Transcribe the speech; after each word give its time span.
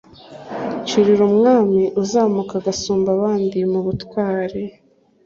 Cyurira 0.85 1.23
umwami 1.29 1.81
uzamuka 2.01 2.53
agasumba 2.57 3.09
abandi 3.17 3.57
mu 3.71 3.79
butwari 3.85 4.63